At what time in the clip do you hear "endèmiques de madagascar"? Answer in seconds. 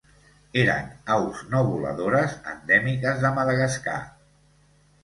2.55-4.01